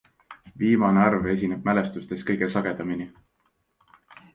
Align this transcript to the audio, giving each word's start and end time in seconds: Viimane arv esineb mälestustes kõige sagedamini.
Viimane 0.61 1.03
arv 1.03 1.29
esineb 1.35 1.69
mälestustes 1.71 2.27
kõige 2.31 2.51
sagedamini. 2.59 3.11